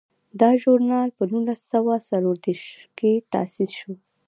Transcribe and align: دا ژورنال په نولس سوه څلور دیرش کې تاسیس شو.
دا 0.39 0.49
ژورنال 0.61 1.09
په 1.17 1.23
نولس 1.31 1.61
سوه 1.71 1.93
څلور 2.09 2.35
دیرش 2.43 2.65
کې 2.97 3.11
تاسیس 3.33 3.71
شو. 3.79 3.93